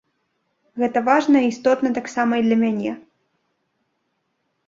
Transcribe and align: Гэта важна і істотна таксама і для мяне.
Гэта 0.83 0.99
важна 1.09 1.37
і 1.43 1.49
істотна 1.53 1.91
таксама 1.99 2.33
і 2.43 2.45
для 2.47 2.57
мяне. 2.61 2.93